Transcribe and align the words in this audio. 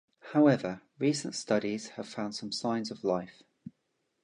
However, 0.33 0.81
recent 0.97 1.35
studies 1.35 1.89
have 1.89 2.07
found 2.09 2.33
some 2.33 2.51
signs 2.51 2.89
of 2.89 3.03
life. 3.03 3.43